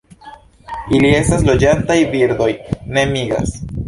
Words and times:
Ili 0.99 1.11
estas 1.17 1.45
loĝantaj 1.49 1.97
birdoj, 2.13 2.47
ne 2.97 3.05
migras. 3.13 3.55